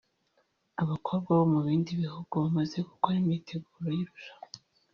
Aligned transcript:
Abakobwa 0.81 1.29
bo 1.37 1.45
mu 1.53 1.59
bindi 1.65 1.91
bihugu 2.01 2.33
bamaze 2.43 2.77
gukora 2.89 3.15
imyiteguro 3.21 3.87
y’irushanwa 3.97 4.57